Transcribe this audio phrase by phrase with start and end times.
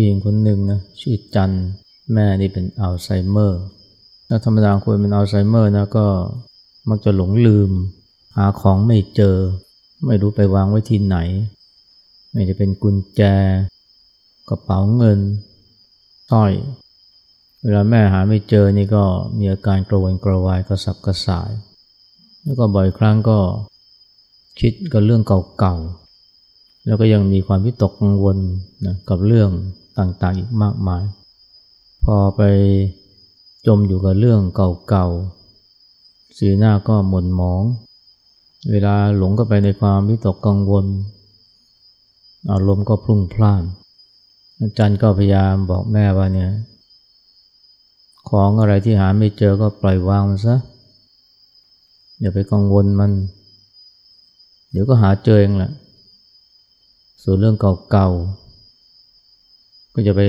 [0.00, 1.50] ผู้หญิงคนหนึ่งนะชื่อจัน
[2.12, 3.62] แม่นี่เป็นอัลไซเมอร์
[4.28, 6.06] ถ้าธรรมดาคนเป็นอัลไซเมอร์นะก็
[6.88, 7.70] มักจะหลงลืม
[8.36, 9.36] หาของไม่เจอ
[10.06, 11.16] ไม่รู้ไปวางไว้ที่ไหน
[12.30, 13.22] ไม่จะเป็นกุญแจ
[14.48, 15.20] กระเป๋าเงิน
[16.30, 16.52] สร้อย
[17.62, 19.04] เวลาแม่หาไม่เจอนี่ก็
[19.38, 21.50] มีอาการกระวนกระวายกระสับกระส่าย
[22.42, 23.38] แล้วก็บ่อยครั้งก็
[24.60, 25.22] คิดกับเรื่อง
[25.58, 28.38] เก่าๆแล้วก็ยังมีความวิตกกังวล
[28.86, 29.50] นะกับเรื่อง
[29.98, 31.04] ต่างๆอีกมากมาย
[32.04, 32.42] พอไป
[33.66, 34.40] จมอยู่กับเรื่อง
[34.88, 37.62] เก่าๆ สีหน้าก็หม่นหมอง
[38.70, 40.86] เวลาหลงก็ไปในความวิตกกังวล
[42.50, 43.62] อารมณ์ก็พลุ่งพล่าน
[44.60, 46.50] อาจารย์ก็พยายามบอกแม่ว่าเนี่ย
[48.28, 50.56] ของอะไรที่หาไม่เจอก็ปล่อยวางมันซะ
[52.20, 53.12] อย่าไปกังวลมัน
[54.70, 55.72] เดี๋ยวก็หาเจอเองแหละ
[57.22, 57.56] ส่วนเรื่อง
[57.90, 58.47] เก่าๆ
[60.00, 60.22] ก็จะไป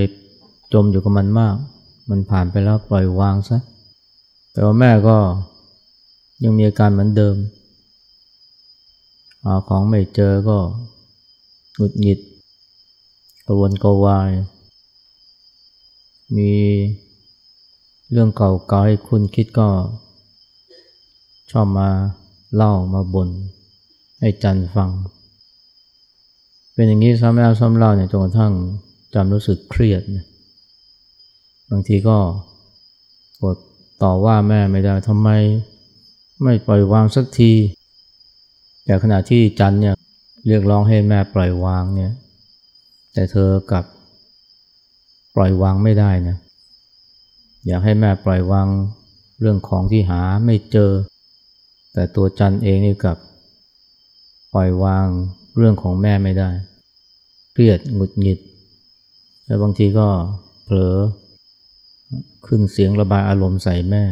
[0.73, 1.55] จมอยู่กับมันมาก
[2.09, 3.57] มันผ่านไปแล้วปล่อยวางซะ
[4.51, 5.17] แต่ว่าแม่ก็
[6.43, 7.35] ยังมีอาการเหมือนเดิม
[9.43, 10.57] หาของไม่เจอก็
[11.75, 12.19] หงุดหงิด
[13.45, 14.29] กระวนกระวาย
[16.37, 16.51] มี
[18.11, 19.67] เรื่องเก่าๆให้คุณคิดก็
[21.51, 21.89] ชอบมา
[22.55, 23.29] เล่ามาบน่น
[24.19, 24.89] ให้จันฟัง
[26.73, 28.53] เป็นอย่างนี้ซ้ำแล้วซ้ำเล่าเนี่ยจนกระทั่ง
[29.13, 30.25] จำรู้สึกเครียดนะ
[31.69, 32.17] บางทีก็
[33.41, 33.57] กด
[34.03, 35.29] ต่อว่าแม่ไม่ได้ทำไม
[36.43, 37.53] ไม่ปล่อยวางสักที
[38.85, 39.95] แต่ขณะที่จันเนี่ย
[40.47, 42.11] เรียกร้องให้แม่ปล่อยวางเนี่ย
[43.13, 43.85] แต่เธอกลับ
[45.35, 46.37] ปล่อยวางไม่ได้นะ
[47.65, 48.67] อยากให้แม่ปล่อยวาง
[49.39, 50.91] เรื่องของที่หาไม่เจอ
[51.93, 53.17] แต่ตัวจันเองนี่กับ
[54.53, 55.05] ปล่อยวาง
[55.57, 56.49] เรื่องของแม่ไม่ได้
[57.53, 58.39] เครียดหงุดหงิด
[59.49, 60.07] แล้วบางทีก็
[60.63, 60.95] เผลอ
[62.45, 64.03] ขึ้นเสียงระบายอารมณ์ใส่แม่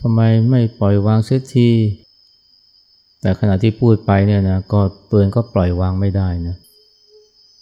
[0.00, 1.70] ทำไมไม่ปล่อยวางเสียที
[3.20, 6.56] แต่ขณะที่พูดไปเนี่ยนะก็ตัวเองก็ปล่อยวางไม่ได้นะ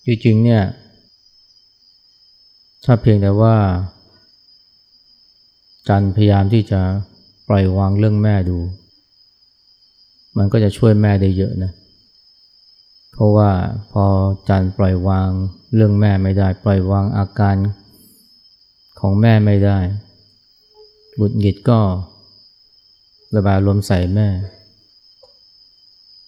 [0.07, 0.63] จริงๆเนี่ย
[2.85, 3.57] ถ้าเพียงแต่ว่า
[5.89, 6.81] จันพยายามที่จะ
[7.49, 8.59] ปล่อยวางเรื่องแม่ดู
[10.39, 13.51] มันก็จะช่วยแม่ได้เยอะนะเพราะว่า
[13.93, 14.05] พอ
[14.49, 15.29] จันปล่อยวาง
[15.75, 17.57] เรื่องแม่ไม่ได้ ปล่อยวางอาการ
[19.01, 19.79] ของแม่ไม่ได้
[21.19, 21.81] บุดหงิดก็
[23.37, 24.29] ระบายลมใส่แม่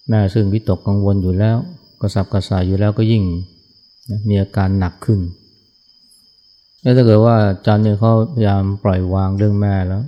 [0.09, 1.57] แม่ซึ่งวิตกกังวลอยู่แล้ว
[2.01, 3.23] กระสับกระส่ายอยู่แล้วก็ยิ่ง
[4.27, 5.19] มีอาการหนักขึ้น
[6.81, 7.35] แล้วถ้าเกิดว่า
[7.65, 10.03] จันเนี่ยเขาพยายามปล่อยวางเรื่องแม่แล้ว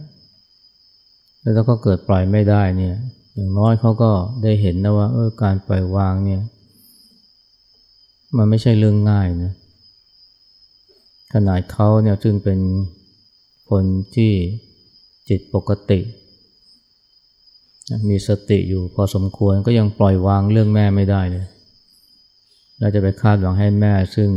[1.41, 2.95] แล้วถ้าเขาเกิดปล่อยไม่ได้เนี่ย
[3.33, 4.11] อย่างน้อยเขาก็
[4.43, 6.41] ได้เห็นนะว่าเออการปล่อยวางเนี่ย
[8.37, 9.53] มันไม่ใช่เรื่องง่ายนะ
[11.33, 12.59] ขนาดเขาเนี่ยซึ่งเป็น
[13.69, 13.83] คน
[14.15, 14.31] ที่
[15.29, 15.99] จิตปกติ
[18.09, 21.45] มีสติอยู่พอสมควรก็ยังปล่อยวางเรื่องแม่ไม่ได้เลย
[22.79, 24.29] เราจะไปคาดหวังให้แม่ซึ่ง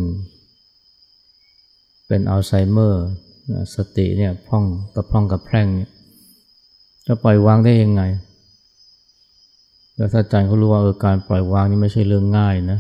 [2.09, 3.06] เป็นอัลไซเมอร์
[3.75, 5.91] สติเนี่ยพร่องกระพร่องกระแพร่งเนี่ย
[7.06, 8.03] จะปล่อยวางได้ยังไง
[9.97, 12.78] แล้วถ้าใจเขารู้ว่าเออการปล่อยวางนี่ไม่ใช่เรื่องง่ายนะ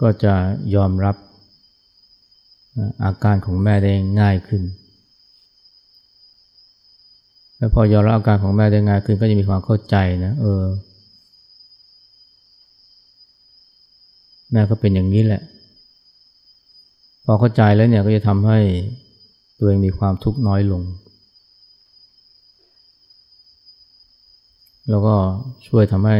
[0.00, 0.34] ก็จะ
[0.74, 1.16] ยอมรับ
[3.04, 4.62] อาการของแม่ได้ง่ายขึ้น
[7.56, 10.62] แล้วพอยอมรับอาการของแม่ได้ง่ายขึ้นก็จะมีความเข้าใจนะเออ
[14.52, 15.42] แม่ก็เป็นอย่างนี้แหละ
[17.24, 18.58] พอเข้าใจแล้วเนี่ยก็จะทำให้
[19.58, 20.82] ตัวเองมีความทุกข์น้อยลง
[24.90, 25.14] แล้วก็
[25.66, 26.18] ช่วยทำให้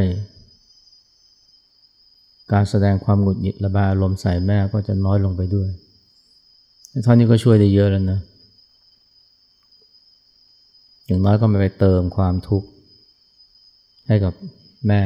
[2.52, 5.68] การแสดงความหงุดหงิดระบายอารมณ์ใส่แม่ก็จะน้อยลงไปด้วย
[7.04, 8.20] เท่านี้ก็ช่วยได้เยอะแล้วนะ
[11.06, 12.68] อย่างน้อยก็ไม่ไปเติมความทุกข์
[14.06, 14.32] ให้กับ
[14.88, 15.02] แม่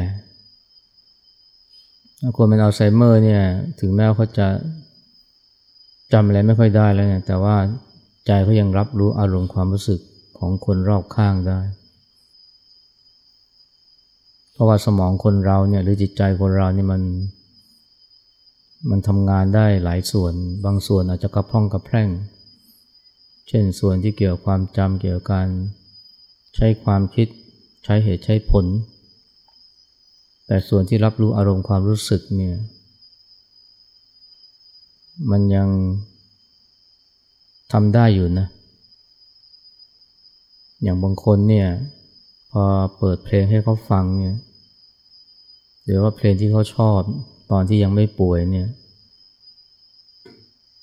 [2.37, 3.43] คนเป็นอัลไซเมอร์เนี่ย
[3.81, 4.47] ถึงแม้เขาจะ
[6.13, 7.57] จำอะไรไม่ค่อยได้แล้วเนี่ยแต่ว่า
[8.27, 10.01] ใจเขายังรับรู้อารมณ์ความรู้สึก
[10.39, 11.61] ของคนรอบข้างได้
[14.55, 17.03] เพราะว่าสมองคนเราเนี่ยหรือจิตใจคนเราเนี่ยมัน
[18.91, 20.35] มันทำงานได้หลายส่วน
[20.65, 22.09] บางส่วนอาจจะกระพร่องกระแพร่ง
[23.49, 25.49] เช่นส่วนที่เกี่ยวความจำเกี่ยวกับการ
[26.57, 27.29] ใช้ความคิด
[27.85, 28.67] ใช้เหตุใช้ผล
[30.47, 32.57] แต่ส่วนที่รับรู้อารมณ์ความรู้สึกเนี่ย
[35.31, 35.69] มันยัง
[37.73, 38.47] ทำได้อยู่นะ
[40.83, 41.69] อย่างบางคนเนี่ย
[42.57, 42.67] พอ
[42.99, 44.39] เปิดเพลงให้เขาฟังเนี่ย
[45.85, 47.01] หรือว่าเพลงที่เขาชอบ
[47.51, 48.69] ตอนที่ยังไม่ป่วยเนี่ย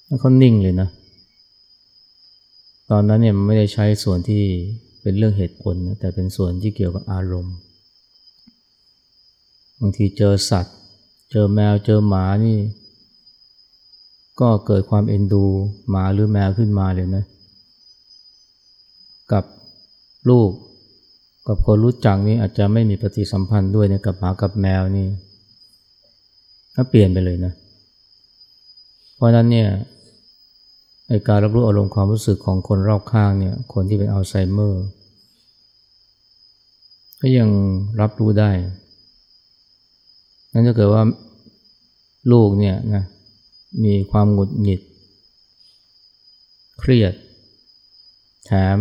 [0.05, 0.89] แล้วเขานิ่งเลยนะ
[2.91, 4.43] ตอนนั้นเนี่ยมันไม่ได้ใช้ส่วนที่
[5.01, 7.55] เป็นเรื่องเหตุผลนะแต่เป็นส่วนที่เกี่ยวกับอารมณ์
[9.79, 10.75] บางทีเจอสัตว์
[11.31, 12.57] เจอแมวเจอหมานี่
[14.39, 15.45] ก็เกิดความเอ็นดู
[15.89, 17.23] หมาหรือแมวขึ้นมาเลยนะ
[19.31, 19.43] กับ
[20.29, 20.51] ลูก
[21.47, 25.07] กับคนรู้จักนี่อาจจะไม่มีปฏิสัมพันธ์ด้วยนะกับหมากับแมวนี่
[26.75, 27.53] ก็เปลี่ยนไปเลยนะ
[29.15, 29.67] เพราะนั้นเนี่ย
[31.07, 34.83] ในการรับรู้อารมณ์ความรู้สึกของคนรอบข้างเนี่ย คนที่เป็นอัลไซเมอร์
[37.21, 37.49] ก็ยัง
[38.01, 38.51] รับรู้ได้
[40.53, 41.03] นั่นจะเกิดว่า
[42.31, 43.03] ลูกเนี่ยนะ
[43.83, 44.81] มีความหงุดหงิด
[46.79, 47.13] เครียด
[48.45, 48.77] แถม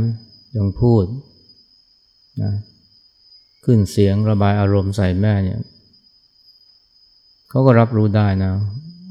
[0.57, 1.05] ยังพูด
[2.43, 2.53] นะ
[3.65, 5.61] ขึ้นเสียงระบายอารมณ์ใส่แม่เนี่ย
[7.51, 8.53] เขาก็รับรู้ได้นะ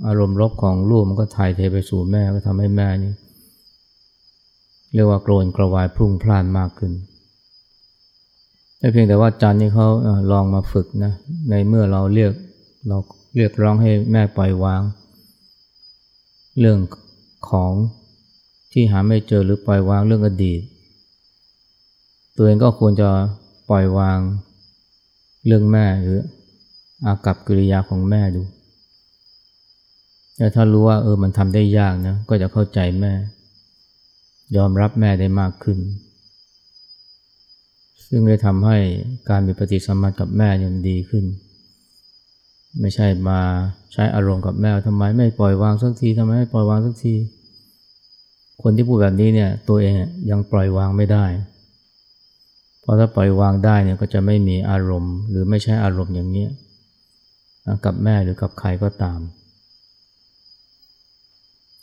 [0.08, 3.14] อารมณ์ลบของลูกมันก็ถ่ายเทไปสู่แม่ก็ทำให้แม่นี่
[4.94, 6.92] เรียกว่าโกรนกระวายพุ่งพล่านมากขึ้น
[8.78, 9.88] ไม่เพียงแต่ว่าจันนี่เขา
[10.32, 11.14] ลองมาฝึกนะ
[11.50, 12.32] ในเมื่อเราเรียก
[12.88, 12.98] เรา
[13.36, 14.82] เรียกร้องให้แม่ปล่อยวาง
[16.60, 16.78] เรื่อง
[17.50, 17.72] ของ
[18.72, 20.62] ที่หาไม่เจอหรือปล่อยวางเรื่องอดีต
[22.42, 23.10] ตัวเองก็ควรจะ
[23.70, 24.20] ปล่อยวาง
[25.46, 26.20] เรื่องแม่หรือ
[27.06, 28.42] อากับกิริยาของแม่ดู
[30.38, 33.14] แต่ถ้ารู้ว่าเออมันทำได้ยากนะก็จะเข้าใจแม่
[34.58, 35.78] ยอมรับแม่ได้มากขึ้น
[38.08, 38.78] ซึ่งได้ทำให้
[39.30, 41.26] การมีปฏิสัมพันธ์กับแม่ยังดีขึ้น
[42.80, 43.40] ไม่ใช่มา
[43.94, 47.14] ใช้อารมณ์กับแม่ทำไมไม่ปล่อยวางสักทีทำไมไม่ปล่อยวางสักที
[48.62, 49.94] คนที่พูดแบบนี้เนี่ยตัวเอง
[50.30, 51.26] ยังปล่อยวางไม่ได้
[52.90, 56.48] ราะถ้าปล่อยวางได้เนี่ยก็จะไม่มีอารมณ์ หรือไม่ใช่อารมณ์อย่างนี้
[57.86, 59.20] กับแม่หรือกับใครก็ตาม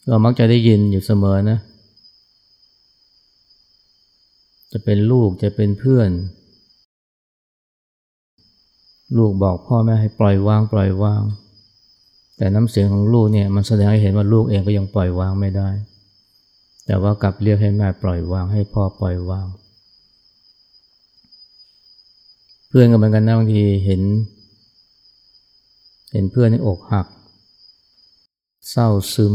[0.08, 1.58] เรามักจะได้ยินอยู่เสมอนะ
[4.72, 6.10] จะเป็นลูกจะเป็นเพื่อน
[9.16, 11.22] ลูกบอกพ่อแม่ให้ปล่อยวางปล่อยวาง
[12.36, 15.68] แต่น้ำเสียงของลูกเนี่ยมันแสดงให้เห็นว่าลูกเองก็ยังปล่อยวางไม่ได้
[16.86, 19.46] แต่ว่ากลับเรียกให้แม่ปล่อยวางให้พ่อปล่อยวาง
[22.68, 24.02] เพื่อนก็เหมือนกันนะบางทีเห็น
[26.12, 27.06] เห็นเพื่อนในอกหัก
[28.70, 29.34] เศร้าซึม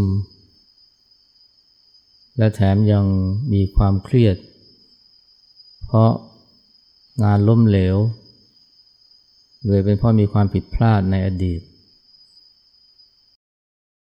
[2.37, 3.05] และแถมยัง
[3.53, 4.37] มีความเครียด
[5.85, 6.11] เพราะ
[7.23, 7.97] งานล้มเหลว
[9.65, 11.61] เลยเป็นเพราะมีความผิดพลาดในอดีต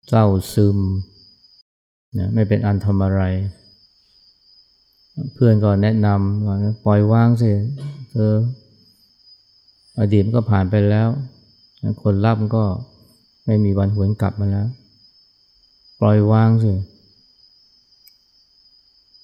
[0.07, 0.77] เศร้าซึม
[2.17, 3.21] นะไม่เป็นอันทำอะไร
[5.33, 7.51] เพื่อนก็แนะนำว่าปล่อยวางสิ
[8.11, 8.33] เธอ
[9.99, 11.07] อดีตมันก็ผ่านไปแล้ว
[12.03, 12.63] คนรับก็
[13.45, 14.67] ไม่มีวันหวนกลับมาแล้ว
[15.99, 16.71] ปล่อยวางสิ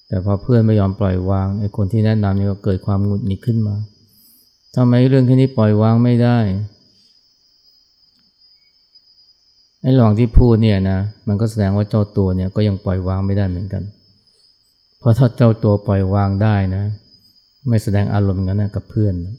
[0.08, 3.76] แต่พอเพื่อนไม่ยอมปล่อยวางไอ้คนที่แนะนำนี่ก็เกิดความหงุดหงิดขึ้นมา
[4.76, 6.38] ทำไมเรื่องแค่นี้ปล่อยวางไม่ได้
[9.82, 10.98] ไอ้หลองที่พูดเนี่ยนะ
[11.28, 13.82] มันก็แสดงว่าเจ้าตัวเนี่ยก็ยังปล่อยวางไม่ได้เหมือนกัน
[14.98, 16.84] เพราะถ้าเจ้าตัวปล่อยวางได้นะ
[17.68, 19.34] ไม่แสดงอารมณ์งั้นนะกับเพื่อนนะ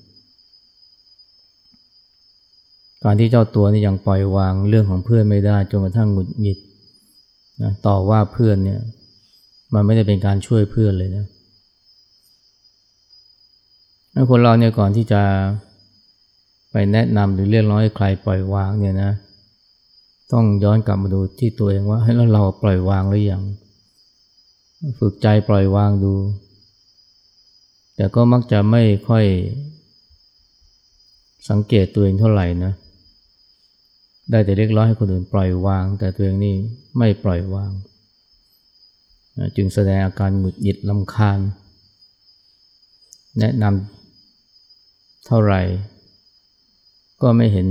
[3.03, 6.57] การที่เจ้าตัวนี่ยังปล่อยวางเรื่องของเพื่อนไม่ได้จนกระทั่งหงุดหงิด
[7.61, 8.79] นะต่อว่าเพื่อนเนี่ย
[9.73, 11.25] มันไม่ได้เป็นการช่วยเพื่อนเลยนะ
[14.29, 15.21] คนเราเนี่ยก่อนที่จะ
[16.71, 19.11] ไปแนะนำหรือเรียกร้องให้ใครปล่อยวางเนี่ยนะ
[20.31, 23.43] ต้องย้อนกลับมาดูที่ตัวเองว่าให้แล้วเราปล่อยวางหรือยัง
[24.99, 26.13] ฝึกใจปล่อยวางดู
[27.95, 29.25] แต่ก็มักจะไม่ค่อย
[31.49, 32.73] สังเกตตัวเองเท่าไหร่นะ
[34.31, 36.55] ได้แต่เรียกร้องให้คนอื่นปล่อยวาง แต่ตัวเองนี่
[36.97, 37.71] ไม่ปล่อยวาง
[39.55, 41.39] จึงแสดงอาการหงุดหงิดลำคาญ
[43.39, 45.61] แนะนำเท่าไหร่
[47.21, 47.67] ก็ไม่เห็น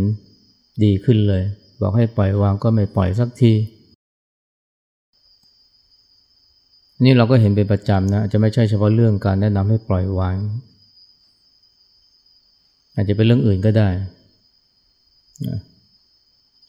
[0.85, 1.43] ดีขึ้นเลย
[1.81, 3.53] บอกให้ปล่อยวางก็ไม่ปล่อยสักที
[7.05, 10.37] นี่เราก็เห็นเป็นประจำนะจะไม่ใช่เฉพาะเรื่องการแนะนำให้ปล่อยวาง
[12.95, 13.88] อาจจะเป็นเรื่องอื่นก็ได้
[15.47, 15.59] นะ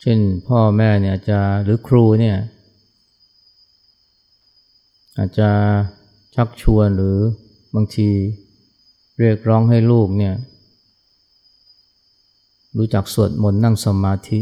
[0.02, 2.38] เช่นพ่อแม่เนี่ยจะหรือครูเนี่ย
[5.18, 5.50] อาจจะ
[6.36, 7.18] ชักชวนหรือ
[7.76, 8.10] บางที
[9.20, 10.36] เรียกร้องให้ลูกเนี่ย
[12.78, 14.42] รู้จักสวดมนต์นั่งสมาธิ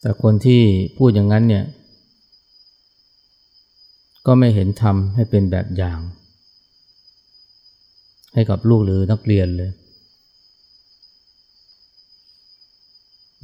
[0.00, 0.62] แต่คนที่
[0.98, 1.64] พูดอย่างนั้นเนี่ย
[4.26, 5.98] ก็ไม่เห็นทำให้เป็นแบบอย่าง
[8.34, 9.70] ให้กับลูกหรือนักเรียนเลย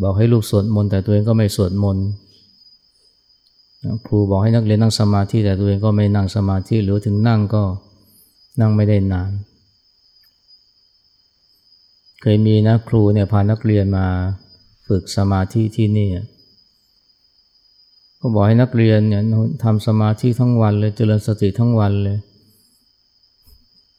[0.02, 2.06] บอกให้ลูกสวดมนต์แต่ตัวเองก็ไม่สวดมนต์
[4.04, 7.62] ครูบอกให้นักเรียนนั่งสมาธิแต่ตัวเองก็ไม่นั่งสมาธิหรือถึงนั่งก็
[8.60, 9.30] นั่งไม่ได้นาน
[12.20, 14.06] เคยมีนะครูเนี่ยพานักเรียนมา
[14.86, 16.08] ฝึกสมาธิที่นี่
[18.20, 19.22] ก็บอกให้นักเรียนเนี่ย
[19.64, 22.18] ทำสมาธิทั้งวันเลยเจริญสติทั้งวันเลย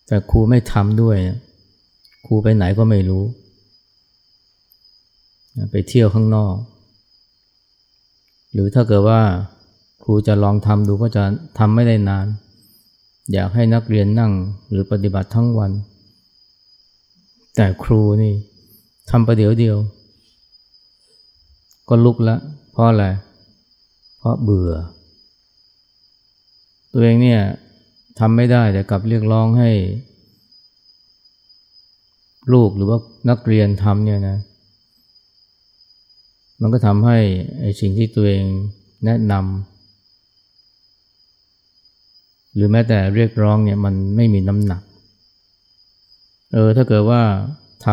[0.07, 1.17] แต่ครูไม่ทำด้วย
[2.25, 3.23] ครูไปไหนก็ไม่รู้
[5.71, 6.55] ไปเที่ยวข้างนอก
[8.53, 9.21] หรือถ้าเกิดว่า
[10.03, 11.23] ครูจะลองทำดูก็จะ
[11.57, 12.27] ทำไม่ได้นาน
[13.31, 14.31] อยากให้นักเรียนนั่ง
[14.69, 15.71] หรือปฏิบัติทั้งวัน
[17.55, 18.33] แต่ครูนี่
[19.09, 19.77] ทำประเดี๋ยวเดียว
[21.89, 22.39] ก็ลุกแล้ว
[22.71, 23.05] เพราะอะไร
[24.17, 24.73] เพราะเบื่อ
[26.91, 27.41] ตัวเองเนี่ย
[28.19, 29.71] ทำไม่ได้แต่กลับเรียกร้องให้
[32.53, 34.37] ลูกหรือว่านักเรียนทำเนี่ยนะ
[36.61, 37.17] มันก็ทำให้
[37.59, 38.45] ไอ้สิ่งที่ตัวเอง
[39.05, 39.43] แนะนำ
[42.55, 44.81] หรือแม้แต่เรียกร้องเนี่ยมันไม่มีน้ำหนัก
[46.53, 47.21] เออถ้าเกิดว่า
[47.85, 47.87] ท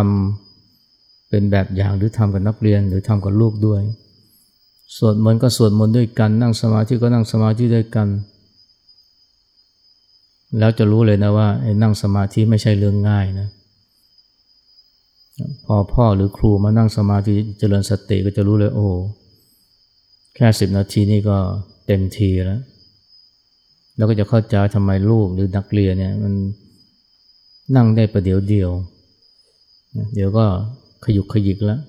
[0.62, 3.82] ำเป็นแบบอย่างหรือทำกับนักเรียนหรือทำกับลูกด้วย
[4.96, 8.08] สวดมนต์ก็สวดมนต์ด้วยกัน นั่งสมาธิก็นั่งสมาธิด้วยกัน
[10.58, 11.48] แล้วจะรู้เลยนะว่า
[11.82, 13.48] นั่งสมาธิไม่ใช่เรื่องง่ายนะ
[15.64, 18.88] พอพ่อหรือครูมานั่งสมาธิเจริญสติก็จะรู้เลยโอ้
[20.34, 21.36] แค่สิบนาทีนี่ก็
[21.86, 22.60] เต็มทีแล้ว
[23.96, 26.34] เราก็จะเข้าใจทำไมลูกหรือนักเรียนเนี่ยมัน
[27.76, 28.70] นั่งได้ประเดี๋ยวเดียว
[30.14, 30.44] เดี๋ยวก็
[31.04, 31.80] ขยุกขยิกแล้ว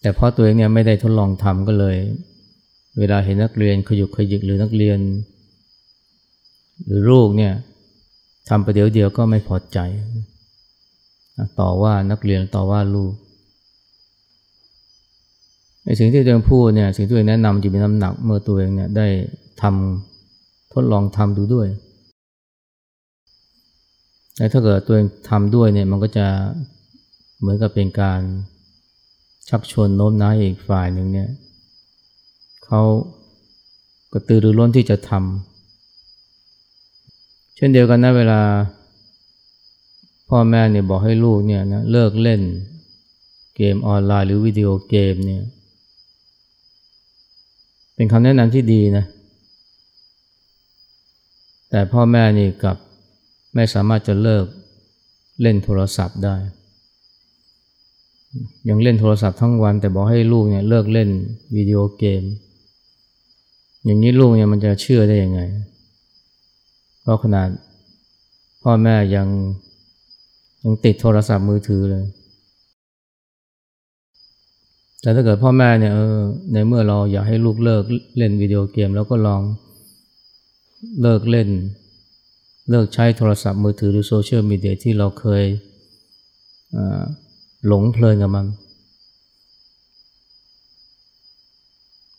[0.00, 1.96] แต่พ่อตัวเองเนี่ยไม่ได้ทดลองทำก็เลย
[2.98, 4.98] เวลาเห็นนักเรียนขยุกขยิกหรือนักเรียน
[6.86, 7.52] หรือลูกเนี่ย
[8.48, 9.78] ทำประเดี๋ยวเดียวก็ไม่พอใจ
[11.60, 13.12] ต่อว่านักเรียนต่อว่าลูก
[15.84, 19.06] ไอ้สิ่งที่ตัวเองพูดเนี่ยสิ่งที่ตัวเองแนะนำจะมีน้ำหนักเมื่อตัวเองเนี่ยได้
[19.62, 21.68] ทำทดลองทำดูด้วย
[24.36, 26.26] แต่ถ้าเกิดตัวเองทำด้วยเนี่ยมันก็จะ
[27.38, 28.20] เหมือนกับเป็นการ
[29.48, 31.28] ชักชวนโน้มน้าวอีกฝ่ายหนึ่งเนี่ย
[32.64, 32.82] เขา
[34.12, 35.20] กระตือรือร้นที่จะทำ
[37.56, 38.40] เช่นเดียวกันนะเวลา
[40.28, 42.42] พ่อแม่เนี่ยบอกให้ลูกเนี่ยนะเลิกเล่น
[43.56, 45.42] เกมออนไลน์หรือวิดีโอเกมเนี่ย
[47.94, 49.04] เป็นคำแนะนำที่ดีนะ
[51.70, 52.76] แต่พ่อแม่นี่กับ
[53.54, 54.46] ไม่สามารถจะเลิก
[55.42, 56.36] เล่นโทรศัพท์ได้
[58.68, 61.10] ยังเล่นโทรศัพท์ทั้งวัน แต่บอกให้ลูกเนี่ยเลิกเล่น
[61.56, 62.22] วิดีโอเกม
[63.84, 65.40] อย่างนี้ลูกเนี่ยมันจะเชื่อได้ยังไง
[67.02, 67.48] เพราะขนาด
[68.62, 69.28] พ่อแม่ยัง
[70.64, 72.04] ยังติดโทรศัพท์มือถือเลย
[75.00, 76.18] แต่ถ้าเกิดพ่อแม่เนี่ยเออ
[76.52, 77.82] ในเมื่อเราอยากให้ลูกเลิก
[78.16, 79.42] เล่นวิดีโอเกม แล้วก็ลอง
[81.02, 81.48] เลิกเล่น
[82.70, 85.44] เลิกใช้โทรศัพท์มือถือหรือโซเชียลมีเดียที่เราเคย
[87.66, 88.46] หลงเพลินกับมัน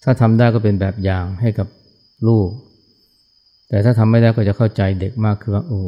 [0.03, 1.67] ถ้าทำได้ก็เป็นแบบอย่างให้กับ
[2.27, 2.49] ลูก
[3.69, 5.81] แต่ถ้าทำไม่ได้ก็จะเข้าใจเด็กมากคือว่าโอ้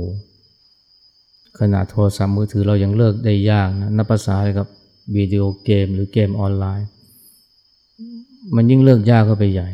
[1.60, 4.67] ขนาดโทรศัพท์มือถือเรายังเลิกได้ยากนะนับภาษากับ
[5.15, 6.88] วิดีโอเกมหรือเกมออนไลน์
[8.55, 9.70] มันยิ่งเลิกยากเข้าไปใหญ่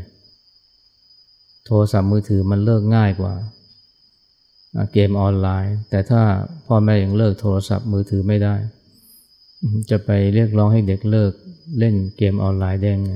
[1.66, 3.34] โทรศัพท์มือถือมันเลิกง่ายกว่า
[4.94, 6.22] เกมออนไลน์ แต่ถ้า
[6.68, 8.56] พ่อแม่ยังเลิกโทรศัพท์มือถือไม่ได้
[9.90, 11.32] จะไปเรียกร้องให้เด็กเลิก
[11.80, 13.14] เล่นเกมออนไลน์ได้ไง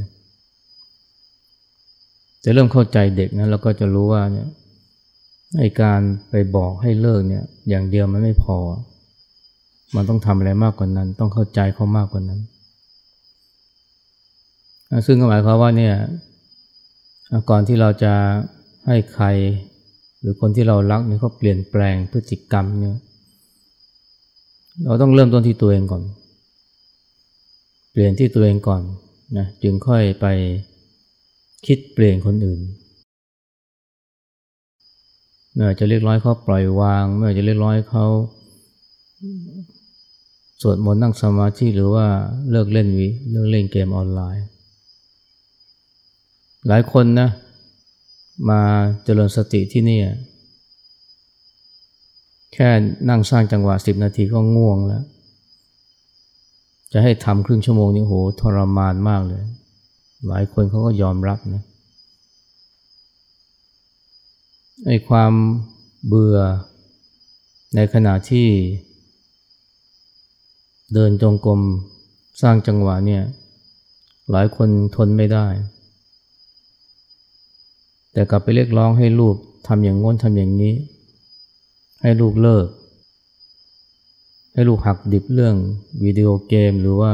[2.44, 4.48] จะเริ่มเข้าใจเด็กนะแล้วก็จะรู้ว่าเนี่ย
[5.58, 8.58] ไอการไปบอกให้เลิกเนี่ยอย่างเดียวมันไม่พอ
[9.96, 12.39] มันต้องทำอะไรมากกว่านั้น ต้องเข้าใจเขามากกว่านั้น
[15.05, 15.96] ซึ่งก็หมายความว่าเนี่ย
[17.50, 18.13] ก่อนที่เราจะ
[18.88, 19.25] ให้ใคร
[20.20, 22.98] หรือคนที่เรารักเนี่ยเขาเปลี่ยนแปลงพฤติกรรมเนี่ย
[24.86, 26.03] เราต้องเริ่มต้นที่ตัวเองก่อน
[27.91, 28.81] เปลี่ยนที่ตัวเองก่อน
[29.38, 30.25] นะจึงค่อยไป
[31.65, 32.60] คิดเปลี่ยนคนอื่น
[35.53, 38.05] เมื่อจะเรียกร้อยเขาปล่อยวางเมื่อจะเรียกร้อยเขา
[40.62, 42.05] สวดมนต์นั่งสมาธิหรือว่า
[42.51, 44.46] เลิกเล่นวิเลิกเล่นเกมออนไลน์
[46.67, 47.29] หลายคนนะ
[48.50, 48.62] มา
[49.03, 50.00] เจริญสติที่นี่
[52.53, 52.70] แค่
[53.10, 55.03] นั่งสร้างจังหวะสิบนาทีก็ง่วงแล้ว
[56.93, 59.43] จะให้ทำครึ่งชั่วโมงนี่โหทรมานมากเลย
[60.27, 61.63] หลายคนเขาก็ยอมรับนะ
[64.86, 65.34] ไอ้ความ
[66.08, 66.38] เบื่อ
[67.76, 68.48] ในขณะที่
[70.94, 71.62] เดินจงกรม
[72.42, 73.24] สร้างจังหวะเนี่ย
[74.32, 75.48] หลายคนทนไม่ได้
[78.14, 79.36] แต่กลับไปเรียกร้องให้ลูก
[79.68, 80.74] ทำอย่างง้นทำอย่างนี้
[82.02, 82.68] ให้ลูกเลิก
[84.54, 85.56] ให้ลูกหักดิบเรื่อง
[86.04, 87.14] วิดีโอเกมหรือว่า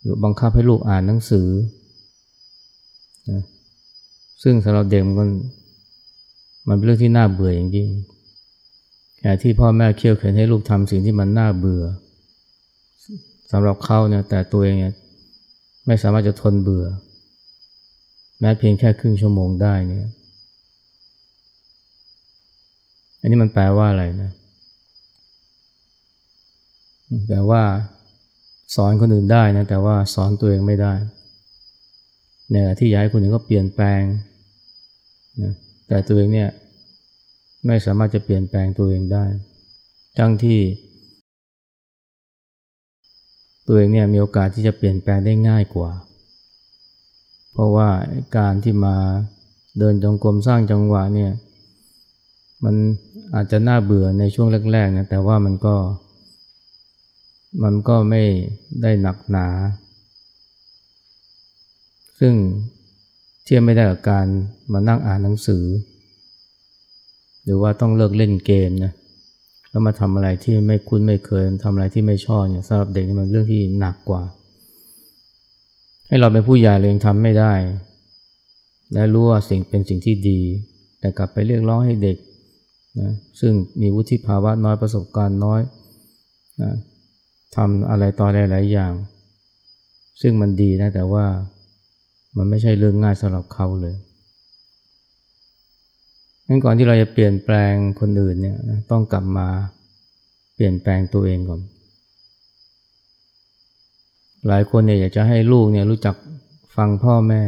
[0.00, 1.48] หรือบังคับให้ลูกอ่านหนังสือ
[3.30, 3.42] นะ
[4.42, 5.30] ซึ่งสำหรับเด็กมัน
[6.70, 7.88] มันเป็นเรื่องที่น่าเบื่ออย่างยิ่ง
[9.18, 11.84] แค่ที่พ่อแม่เคี่ยวเข็นให้ลูกทำสิ่งที่มันน่าเบื่อ
[13.52, 14.94] สำหรับเขาเนี่ยแต่ตัวเองเนี่ย
[15.86, 16.86] ไม่สามารถจะทนเบื่อ
[18.40, 20.08] แม้เพียงแค่ครึ่งชั่วโมงได้เนี่ย
[23.20, 24.30] อันนี้มันแปลว่าอะไรนะ
[27.28, 27.62] แปลว่า
[28.74, 30.94] สอนคนอื่นได้นะแต่ว่าสอนตัวเองไม่ได้
[32.50, 34.02] เนี่ยที่อยากให้คนอื่นก็เปลี่ยนแปลง
[35.42, 35.52] นะ
[35.88, 36.50] แต่ตัวเองเนี่ย
[37.66, 39.24] ไม่สามารถจะเปลี่ยนแปลงตัวเองได้
[40.18, 40.60] ทั้งที่
[43.66, 45.90] ตัวเองเนี่ยมีโอกาสที่จะเปลี่ยนแปลงได้ง่ายกว่า
[47.52, 47.88] เพราะว่า
[48.36, 48.96] การที่มา
[49.78, 51.32] เดินจงกรมสร้างจังหวะเนี่ย
[52.64, 52.74] มัน
[53.34, 55.76] อาจจะน่าเบื่อในช่วงแรกๆนะแต่ว่ามันก็
[57.62, 58.22] มันก็ไม่
[58.82, 59.48] ได้หนักหนา
[62.20, 62.34] ซึ่ง
[63.44, 64.26] เทียบไม่ได้กับการ
[64.72, 65.64] มานั่งอ่านหนังสือ
[67.50, 68.92] รือว่าต้องเลิกเล่นเกมนะ
[69.70, 74.22] แล้วมาทำอะไรที่ไม่คุ้นไม่เคยทำอะไรที่ไม่ชอบเนี่ยสำหรับเด็กมันเรื่องที่หนักกว่า
[76.06, 77.52] ให้เราเป็นผู้ใหญ่เรายังทำไม่ได้
[78.92, 80.40] และรู้ว่าสิ่งเป็นสิ่งที่ดี
[81.00, 82.16] แต่กลับไปเรียกร้องให้เด็ก
[83.00, 85.60] นะซึ่งมีวุฒิภาวะน้อยประสบการณ์น้อย
[86.62, 86.72] นะ
[87.56, 88.92] ทำอะไรต่ออะไรหลายอย่าง
[90.20, 91.24] ซึ่งมันดีนะแต่ว่า
[92.36, 93.94] มันไม่ใช่เรื่องง่ายสำหรับเขาเลย
[96.50, 98.56] งั้นก่อนที่เราจะเปลี่ยนแปลงคนอื่นเนี่ย
[98.90, 99.48] ต้องกลับมา
[100.54, 101.60] เปลี่ยนแปลงตัวเองก่อน
[104.48, 106.14] หลายคนเนี่ยอยากจะให้ลูกเนี่ยรู้จัก
[106.76, 107.42] ฟังพ่อแม่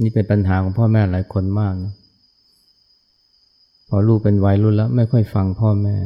[0.00, 1.94] นี่เป็นปัญหาของพ่อแม่หลายคนมากนะ
[3.88, 5.96] พอลูกเป็นวัยรุ่นแล้วไม่ค่อยฟังพ่อแม่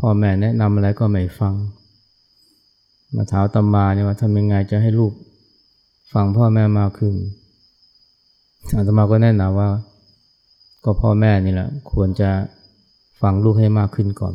[0.00, 1.54] พ่อแม่แนะนำอะไรก็ไม่ฟัง
[3.14, 5.12] มาถามตมาเนี่ยว่าทำยังไงจะให้ลูก
[6.12, 7.14] ฟังพ่อแม่มากขึ้น
[8.72, 9.70] อาตมาก็แนะนำว่า
[10.84, 12.30] ก็พ่อแม่นี่แหละควรจะ
[13.20, 14.34] ฟังลูกให้มากขึ้นก่อน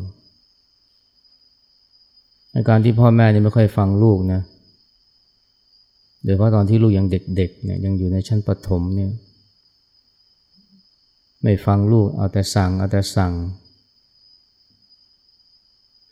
[2.52, 4.40] ในการที่พ่อแม่นี่ไม่ค่อยฟังลูกนะ
[6.22, 9.10] โดยเฉพาะตอนที่ลูกยังเด็กๆเนี่ยยังอยู่ในชั้นประถมเนี่ย
[11.42, 13.32] ไม่ฟังลูกเอาแต่สั่งเอาแต่สั่ง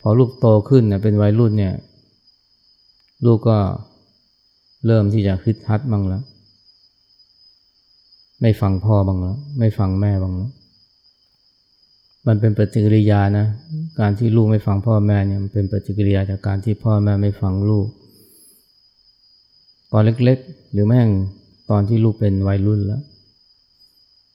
[0.01, 1.73] พอลูกโตขึ้นเนี่ยเป็นวัยรุ่นเนี่ย
[3.25, 3.57] ลูกก็
[4.85, 6.23] เริ่มที่จะคึดฮัดบ้างแล้ว
[8.41, 10.49] ไม่ฟังพ่อบ้างแล้วไม่ฟังแม่บ้างแล้ว
[12.27, 13.45] มันเป็นปฏิกิริยานะ
[13.99, 17.87] การที่ลูกไม่ฟังพ่อแม่เนี่ยมันเป็นปฏิกิริยาจากการที่พ่อแม่ไม่ฟังลูก
[19.91, 21.07] ตอนเล็กๆ หรือแม่ง
[21.69, 23.01] ตอนที่ลูกเป็นวัยรุ่นแล้ว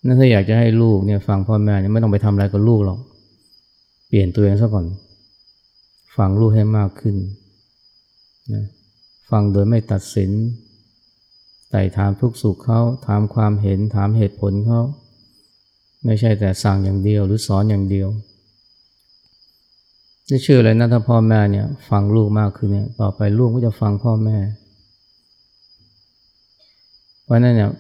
[0.07, 2.99] นั่นถ้าอยากจะให้ลูกเนี่ยฟังพ่อแม่เนี่ยไม่ต้องไปทำอะไรกับลูกหรอก
[4.09, 4.87] เปลี่ยนตัวเองซะก่อน
[6.17, 7.17] ฟังลูกให้มากขึ้น
[8.53, 8.65] นะ
[9.31, 10.31] ฟังโดยไม่ตัดสิน
[11.75, 14.83] ต่ถามทุกสุขเขาถามความเห็นถามเหตุผลเขา
[16.05, 18.09] ไม่ใช่แต่สั่งอย่างเดียวหรือสอนอย่างเดียว
[20.29, 24.37] จะเชื่อเลยนะถ้าพ่อแม่เนี่ยฟังลูกมากขึ้นเนี่ยต่อไปลูกก็จะฟังพ่อแม่
[27.25, 27.71] เพราะนั้นเนี่ย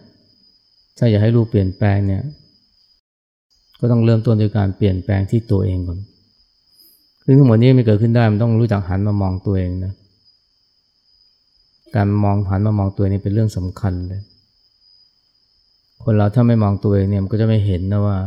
[0.98, 2.22] ถ้าอยากให้ลูกเปลี่ยนแปลงเนี่ย
[3.80, 5.98] ก็ต้องเริ่มต้นด้วยการเปลี่ยนแปลงที่ตัวเองก่อน
[7.22, 9.92] คือทั้งหมดนี้ไม่เกิดขึ้นได้มันต้องรู้จักหันมามองตัวเองนะ
[11.96, 14.22] การมองหันมามองตัวนี้เป็นเรื่องสำคัญเลย
[16.02, 18.18] คนเราถ้าไม่มองตัวเองเนี่ยมันก็จะไม่เห็นนะว่า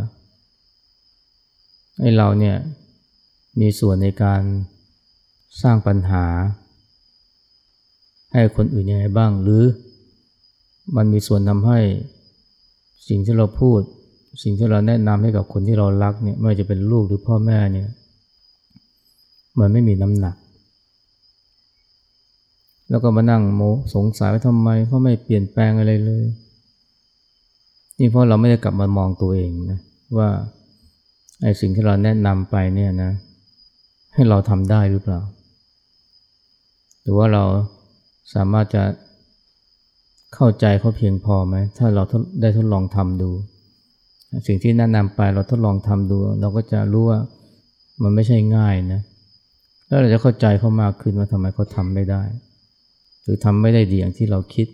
[2.00, 2.56] ไอ้เราเนี่ย
[3.60, 4.42] มีส่วนในการ
[5.62, 6.26] สร้างปัญหา
[8.34, 9.64] ให้คนอื่นยังไงบ้าง หรือ
[10.96, 11.80] มันมีส่วนทำให้
[13.08, 13.80] สิ่งที่เราพูด
[14.44, 17.90] สิ่งที่เราแนะนำให้กับคนที่เรารักเนี่ยไม่ว่าจะเป็นลูกหรือพ่อแม่เนี่ย
[19.60, 20.36] มันไม่มีน้ำหนัก
[22.90, 23.62] แล้วก็มานั่งโม
[23.96, 26.26] สงสัยว่าทำไมเขาไม่เปลี่ยนแปลงอะไรเลย
[28.00, 29.80] นี่เพราะเราไม่ได้กลับมามองตัวเองนะ
[30.18, 30.30] ว่า
[31.42, 33.12] ไอ้สิ่งที่เราแนะนำไปเนี่ยนะ
[34.14, 35.22] ให้เราทำได้หรือเปล่า
[37.02, 37.44] หรือว่าเรา
[38.34, 38.84] สามารถจะ
[40.36, 42.04] เข้าใจเขาเพียงพอไหมถ้าเรา
[42.42, 43.30] ได้ทดลองทำดู
[44.48, 47.20] สิ่งที่แนะนำไปเราทดลองทำดู เราก็จะรู้ว่า
[48.04, 49.02] มันไม่ใช่ง่ายนะ
[49.88, 52.22] แล้วเราจะเข้าใจเขามากขึ้นว่าทำไมเขาทำไม่ได้
[53.28, 54.68] หรือทำไม่ได้ดีอย่างที่เราคิด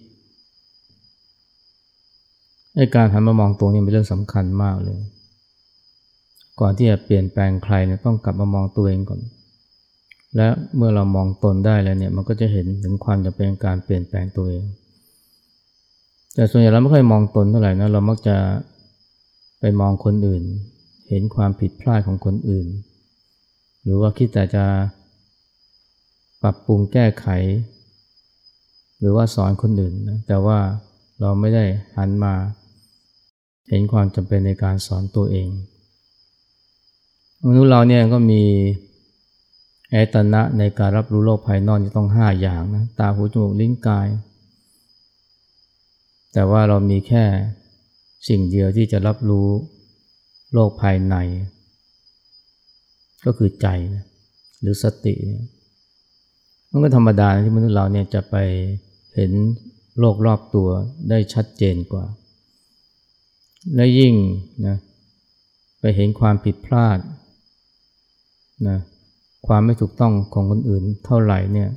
[2.75, 4.99] ไอ้การหันมามองตัวนี้เป็นเรื่องสำคัญมากเลย
[6.59, 9.21] ก่อนที่จะเปลี่ยนแปลงใครเนี่ยต้องกลับมามองตัวเองก่อน
[10.35, 14.63] และเมื่อเรามองตนได้แล้วเนี่ยมันก็จะเห็นถึงความจำเป็นการเปลี่ยนแปลงตัวเอง
[16.35, 18.37] แต่ส่วนใหญ่เราไม่ค่อยมองตนเท่าไหร่นะเรามักจะ
[19.59, 20.43] ไปมองคนอื่น
[21.09, 22.67] เห็นความผิดพลาดของคนอื่น
[23.83, 24.65] หรือว่าคิดแต่จะ
[26.41, 27.27] ปรับปรุงแก้ไข
[29.03, 30.59] หรือว่าสอนคนอื่นนะแต่ว่า
[31.21, 31.63] เราไม่ได้
[31.95, 32.33] หันมา
[33.69, 35.49] เห็นความจำเป็นในการสอนตัวเอง
[37.47, 38.43] มนุษย์เราเนี่ยก็มี
[39.91, 44.07] อายตนะในการรับรู้โลกภายนอกที่ต้องห้าอย่างนะตาหูจมูกลิ้นกาย
[46.33, 47.23] แต่ว่าเรามีแค่
[48.27, 49.47] สิ่งเดียวที่จะรับรู้
[50.53, 51.15] โลกภายใน
[53.25, 53.67] ก็คือใจ
[54.61, 55.15] หรือสติ
[56.69, 58.35] มันก็ธรรมดาที่มนุษย์เราเนี่ยจะไป
[59.15, 59.31] เห็น
[59.99, 60.69] โลกรอบตัว
[61.09, 62.05] ได้ชัดเจนกว่า
[63.75, 64.13] และยิ่ง
[64.67, 64.77] นะ
[65.79, 66.99] ไปเห็นความผิดพลาด
[68.67, 68.77] นะ
[69.47, 71.69] ความไม่ถูกต้องของคนอื่นเท่าไหร่เนี่ย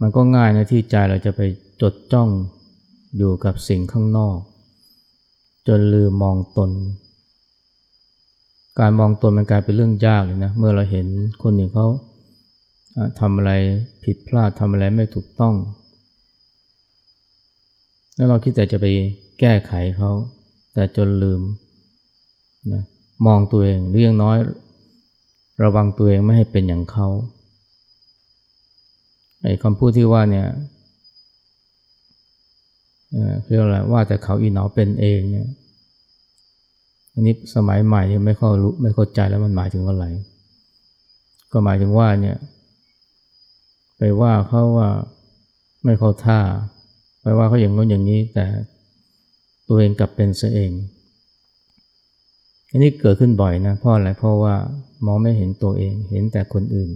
[0.00, 1.40] มันก็ง่ายนะที่ใจเราจะไป
[1.82, 2.28] จดจ้อง
[3.16, 4.38] อยู่กับสิ่งข้างนอก
[5.68, 6.70] จนลืมมองตน
[8.78, 11.06] การมองตนมันกลายเป็นเรื่องยากเลยนะ เมื่อเราเห็น
[11.42, 11.86] คนอื่นเขา
[13.20, 13.52] ทำอะไร
[14.04, 15.54] ผิดพลาดทำอะไรไม่ถูกต้อง
[18.16, 18.86] แล้วเราคิดแต่จะไป
[19.40, 20.10] แก้ไขเขา
[20.74, 21.40] แต่จนลืม
[22.72, 22.82] นะ
[23.26, 24.38] มองตัวเองหรือยังน้อย
[25.64, 27.08] ระวังตัวเองไม่ให้เป็นอย่างเขา
[29.42, 30.46] ไอ้คำพูดที่ว่าเนี่ย
[33.46, 35.48] เรียกอะไรว่าแต่เขาอีหนอเป็นเองเนี่ย
[37.12, 40.04] อันนี้สมัยใหม่ที่ไม่เข้ารู้ไม่เข้าใจแล้วมันหมายถึงอะไร
[41.52, 42.36] ก็หมายถึงว่าเนี่ย
[43.98, 44.88] ไปว่าเขาว่า
[45.84, 46.40] ไม่เข้าท่า
[47.22, 48.46] ไปว่าเขาอย่างนู้นอย่างนี้ แต่
[49.68, 50.72] ตัวเองกลับเป็นเสเอง
[52.70, 54.54] อันนี้เกิดขึ้นบ่อยนะเพราะอะไรเพราะว่า
[55.06, 56.90] มองไม่เห็นตัวเอง เห็นแต่คนอื่น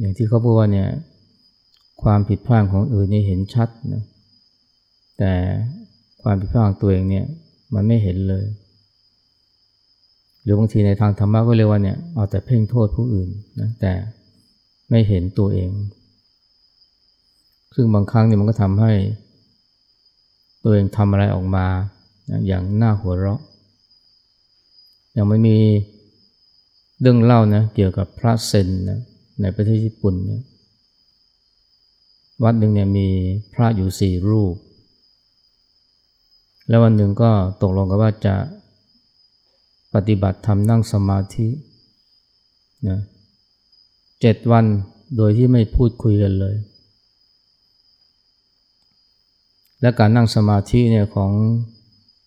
[0.00, 0.88] อย่างที่เขาพูดว่าเนี่ย
[2.02, 4.02] ความผิดพลาดของอื่นนี่เห็นชัดนะ
[5.18, 5.32] แต่
[6.22, 7.26] ความผิดพลาดของตัวเองเนี่ย
[7.74, 8.44] มันไม่เห็นเลย
[10.42, 13.28] หรือบางทีในทางธรรมะก็เรียกว่าเนี่ยเอาแต่เพ่งโทษผู้อื่น
[13.60, 13.92] นะแต่
[14.88, 15.70] ไม่เห็นตัวเอง
[17.74, 18.92] ซึ่งบางครั้งเนี่ยมันก็ทำให้
[20.62, 21.66] ตัวเองทำอะไรออกมา
[22.46, 23.40] อย่างน่าหัวเราะ
[25.12, 25.56] อย่างไม่มี
[27.00, 29.00] เรื่องเล่านะเกี่ยวกับพระเซนนะ
[29.40, 30.42] ในประเทศญี่ปุ่นเนี่ย
[32.44, 33.08] วัดหนึ่งเนี่ยมี
[33.52, 34.54] พระอยู่สี่รูป
[36.68, 37.30] แล้ววันหนึ่งก็
[37.62, 38.36] ตกลงกันว่าจะ
[39.94, 41.48] ปฏิบัติทำนั่งสมาธิ
[42.88, 42.98] นะ
[44.26, 44.64] จ็ดวัน
[45.16, 46.56] โดยที่ไม่พูดคุยกันเลย
[49.80, 51.32] และการนั่งสมาธิเนี่ยของ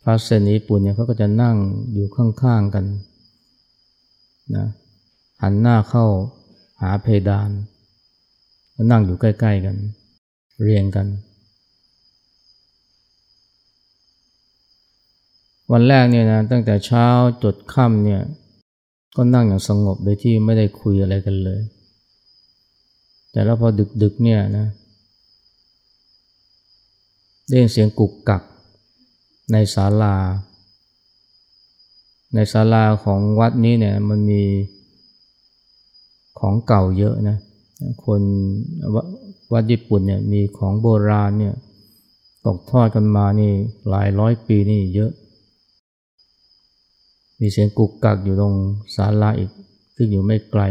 [0.03, 1.55] พระเซนญี่ปุ่นเนี่ยเขาก็จะนั่ง
[1.93, 2.85] อยู่ข้างๆกัน
[4.55, 4.65] นะ
[5.41, 6.05] หันหน้าเข้า
[6.81, 7.49] หาเพดาน
[8.71, 9.75] แล้วนั่งอยู่ใกล้ๆกัน
[10.61, 11.07] เรียงกัน
[15.71, 17.05] วันแรกเนี่ยนะตั้งแต่เช้า
[17.43, 18.21] จดค่ำเนี่ย
[19.15, 21.59] ก็นั่งอย่างสงบโดยที่ไม่ได้คุยอะไรกันเลย
[23.31, 23.69] แต่แล้วพอ
[24.01, 24.67] ดึกๆเนี่ยนะ
[27.47, 28.43] ได้ยินเสียงกุกกัก
[29.51, 30.15] ในศาลา
[32.35, 34.43] ในศาลาของวัดนี้เนี่ยมันมี
[36.39, 37.37] ของเก่าเยอะนะ
[38.05, 38.21] คน
[39.53, 41.55] วัดญี่ปุ่นเนี่ยมีของโบราณเนี่ย
[42.45, 43.51] ตกทอดกันมานี่
[43.89, 45.11] หลายร้อยปีนี่เยอะ
[47.39, 48.53] มีเสียงกุกกักอยู่ตรง
[48.95, 49.51] ศาลาอีก
[49.95, 50.63] ซึ่งอยู่ไม่ไกล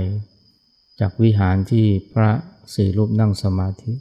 [1.01, 2.31] จากวิหารที่พระ
[2.75, 3.93] สี่รูปนั่งสมาธิ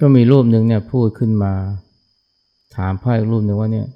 [0.00, 1.52] ก็มีรูปหนึ่งเนี่ยพูดขึ้นมา
[2.76, 3.88] ถามพระอีกรูปหนึ่งว่าเนี่ย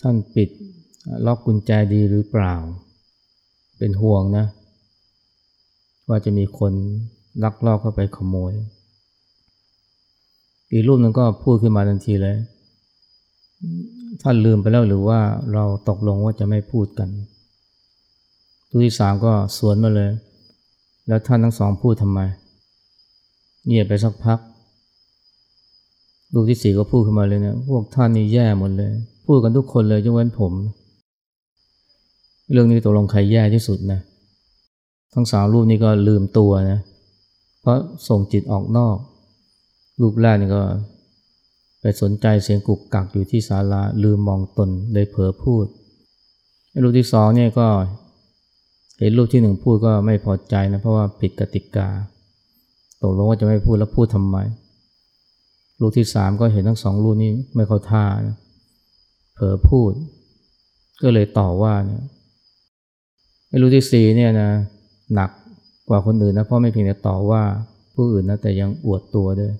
[0.00, 0.48] ท่านปิด
[1.26, 2.54] ล็อกกุญแจดีหรือเปล่า
[3.78, 4.46] เป็นห่วงนะ
[6.08, 6.72] ว่าจะมีคน
[7.44, 8.52] ลักลอบเข้าไปขโมย
[10.72, 12.36] อีกรูปหนึ่งก็พูดขึ้นมาทันทีเลย
[14.22, 15.20] ท่านลืมไปแล้วหรือว่า
[15.52, 17.08] เราตกลงว่าจะไม่พูดกัน
[18.70, 20.10] ตัวที่สามก็สวนมาเลย
[21.06, 22.20] แล้วท่านทั้งสองพูดทำไม
[23.66, 24.38] เงียบไปสักพัก
[26.32, 28.92] ลูกที่สี่ก็พูดขึ้นมาเลยเนะพวกท่านนี่แย่หมดเลย
[29.26, 30.52] พูดกันทุกคนเลยยกเว้นผม
[32.50, 34.00] เรื่องนี้ตกลงใครแย่ที่สุดนะ
[35.14, 36.80] ทั้งสามรูปนี้ก็ลืมตัวนะ
[37.60, 37.78] เพราะ
[38.08, 38.96] ส่งจิตออกนอก
[40.00, 40.62] รูปแรกนี่ก็
[41.80, 45.66] ไปสนใจเสียงกุกกักอยู่ที่ศาลาลืมมองตนเลยเผลอพูด
[46.82, 47.68] รูปที่สองเนี่ยก็
[49.00, 51.88] เห็นรูปที่หนึ่งพูดก็ไม่พอใจนะเพราะว่าผิดกติกา
[53.02, 54.36] ตกลงว่าจะไม่พูดแล้วพูดทำไม
[55.80, 58.36] ลูกที่สามก็เห็นทั้งสองลูกนี้ไม่เข้าท่านะ
[59.34, 59.92] เผลอพูด
[61.02, 62.02] ก็เลยต่อว่าเนี่ย
[63.48, 64.50] ไอ้รู้ที่สี่เนี่ยนะ
[65.14, 65.30] หนัก
[65.88, 67.42] กว่าคนอื่นนะเพราะไม่เพียงแต่ต่อว่า
[67.94, 69.52] ผู้อื่นนะแต่ยังอวดตัวด้วย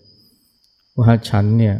[0.98, 1.76] ว่าฉันเนี่ย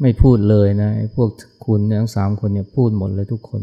[0.00, 1.28] ไม่พูดเลยนะไอ้พวก
[1.66, 3.62] คุณเนี่ยทั้งสามคนเนี่ยพูดหมดเลยทุกคน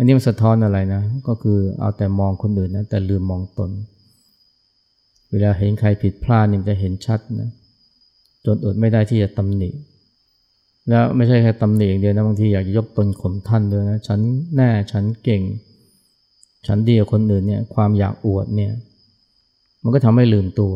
[0.00, 3.70] อันนี้มันสะท้อนอะไรนะ ก็คือเอาแต่มองคนอื่นนะแต่ลืมมองตน
[5.30, 7.50] เวลาเห็นใครผิดพลาดนี่จะเห็นชัดนะ
[8.44, 9.70] จนอดไม่ได้ที่จะตำหนิ
[10.88, 14.20] แล้วไม่ใช่แค่ตำหนิอย่างเดียวนะบางทีอยากจะยกตนข่มท่านด้วยนะฉัน
[14.56, 15.42] แน่ฉันเก่ง
[16.66, 18.72] ฉันดีกว่าคนอื่นเนี่ยความอยากอวดเนี่ย
[19.82, 20.72] มันก็ทำให้ลืมตัว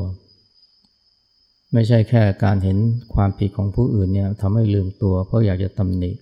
[1.72, 2.78] ไม่ใช่แค่การเห็น
[3.14, 6.12] ความผิดของผู้อื่นเนี่ยทำให้ลืมตัว เพราะอยากจะตำหนิ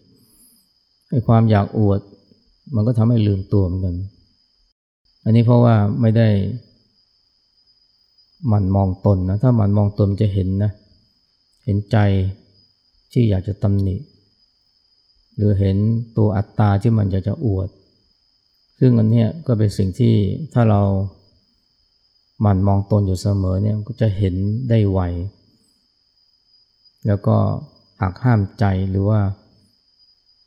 [1.10, 2.00] ไอ้ความอยากอวด
[2.74, 3.96] มันก็ทำให้ลืมตัวเหมือนกัน
[5.24, 6.28] อันนี้เพราะว่าไม่ได้
[8.48, 10.70] หมั่นมองตนนะ ถ้าหมั่นมองตนจะเห็นนะ
[11.64, 11.96] เห็นใจ
[13.12, 13.96] ที่อยากจะตำหนิ
[15.36, 15.76] หรือเห็น
[16.16, 17.68] ตัวอัตตาที่มันอยากจะอวด
[18.78, 20.14] ซึ่งอันนี้ก็เป็นสิ่งที่
[20.54, 20.82] ถ้าเรา
[22.40, 24.34] หมั่นมองตนอยู่เสมอเนี่ยก็จะเห็น
[24.70, 25.00] ได้ไว
[27.06, 27.36] แล้วก็
[28.00, 29.20] หักห้ามใจหรือว่า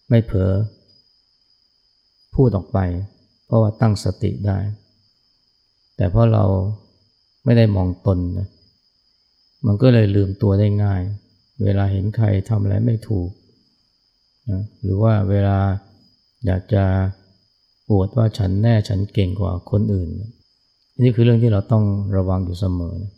[0.09, 0.51] ไม่เผลอ
[2.35, 2.79] พูดออกไป
[3.45, 4.59] เพราะว่าตั้งสติได้
[5.95, 6.43] แต่เพราะเรา
[7.45, 8.47] ไม่ได้มองตนนะ
[9.65, 11.01] มันก็เลยลืมตัวได้ง่าย
[11.63, 13.29] เวลาเห็นใครทำอะไรไม่ถูก
[14.49, 15.59] นะหรือว่าเวลา
[16.45, 16.83] อยากจะ
[17.87, 20.09] ปวดว่าฉันแน่ฉันเก่งกว่าคนอื่น
[21.03, 21.83] นี่คือเรื่องที่เราต้อง
[22.17, 23.11] ระวังอยู่เสมอนะ